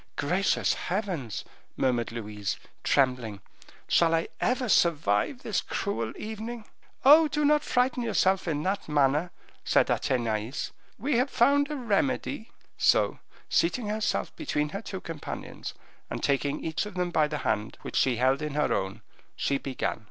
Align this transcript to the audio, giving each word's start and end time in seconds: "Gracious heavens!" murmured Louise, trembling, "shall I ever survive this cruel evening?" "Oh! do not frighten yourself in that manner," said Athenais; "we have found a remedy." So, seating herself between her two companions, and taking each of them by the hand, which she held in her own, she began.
"Gracious 0.15 0.73
heavens!" 0.73 1.45
murmured 1.77 2.11
Louise, 2.11 2.57
trembling, 2.83 3.39
"shall 3.87 4.15
I 4.15 4.29
ever 4.39 4.67
survive 4.67 5.43
this 5.43 5.61
cruel 5.61 6.11
evening?" 6.17 6.65
"Oh! 7.05 7.27
do 7.27 7.45
not 7.45 7.61
frighten 7.63 8.01
yourself 8.01 8.47
in 8.47 8.63
that 8.63 8.89
manner," 8.89 9.29
said 9.63 9.91
Athenais; 9.91 10.71
"we 10.97 11.17
have 11.17 11.29
found 11.29 11.69
a 11.69 11.75
remedy." 11.75 12.49
So, 12.79 13.19
seating 13.47 13.89
herself 13.89 14.35
between 14.35 14.69
her 14.69 14.81
two 14.81 15.01
companions, 15.01 15.75
and 16.09 16.23
taking 16.23 16.63
each 16.65 16.87
of 16.87 16.95
them 16.95 17.11
by 17.11 17.27
the 17.27 17.37
hand, 17.45 17.77
which 17.83 17.95
she 17.95 18.15
held 18.15 18.41
in 18.41 18.55
her 18.55 18.73
own, 18.73 19.03
she 19.35 19.59
began. 19.59 19.99